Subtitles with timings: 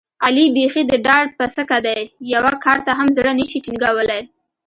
[0.25, 1.99] علي بیخي د ډار پسکه دی،
[2.33, 4.21] یوه کار ته هم زړه نشي ټینګولی.